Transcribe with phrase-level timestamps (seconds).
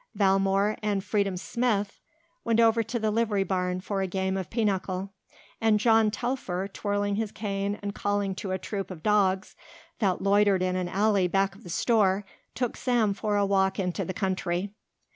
[0.17, 1.99] Valmore and Freedom Smith
[2.43, 5.13] went over to the livery barn for a game of pinochle.
[5.61, 9.55] And John Telfer, twirling his cane and calling to a troup of dogs
[9.99, 12.25] that loitered in an alley back of the store,
[12.55, 14.73] took Sam for a walk into the country.